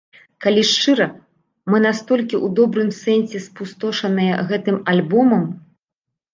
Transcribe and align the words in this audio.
Калі 0.43 0.61
шчыра, 0.69 1.05
мы 1.73 1.77
настолькі 1.83 2.35
ў 2.45 2.57
добрым 2.61 2.89
сэнсе 3.03 3.45
спустошаныя 3.47 4.43
гэтым 4.51 4.83
альбомам! 4.97 5.49